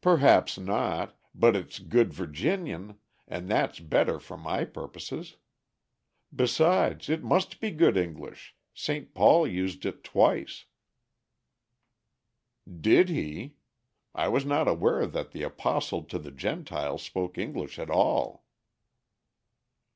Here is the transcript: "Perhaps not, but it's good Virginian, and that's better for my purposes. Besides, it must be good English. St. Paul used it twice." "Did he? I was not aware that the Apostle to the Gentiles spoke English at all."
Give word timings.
"Perhaps 0.00 0.58
not, 0.58 1.18
but 1.34 1.56
it's 1.56 1.80
good 1.80 2.12
Virginian, 2.12 2.98
and 3.26 3.48
that's 3.48 3.80
better 3.80 4.20
for 4.20 4.36
my 4.36 4.64
purposes. 4.64 5.38
Besides, 6.32 7.08
it 7.10 7.24
must 7.24 7.58
be 7.58 7.72
good 7.72 7.96
English. 7.96 8.54
St. 8.74 9.12
Paul 9.12 9.44
used 9.48 9.84
it 9.84 10.04
twice." 10.04 10.66
"Did 12.80 13.08
he? 13.08 13.56
I 14.14 14.28
was 14.28 14.46
not 14.46 14.68
aware 14.68 15.04
that 15.04 15.32
the 15.32 15.42
Apostle 15.42 16.04
to 16.04 16.18
the 16.20 16.30
Gentiles 16.30 17.02
spoke 17.02 17.36
English 17.36 17.76
at 17.76 17.90
all." 17.90 18.44